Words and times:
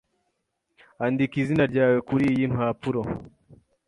Andika 1.05 1.35
izina 1.41 1.63
ryawe 1.71 1.97
kuriyi 2.07 2.43
mpapuro. 2.53 3.01